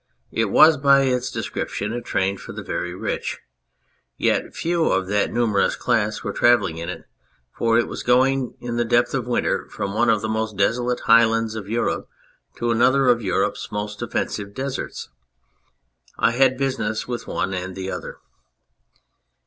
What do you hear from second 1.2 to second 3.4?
description a train for the Very Rich,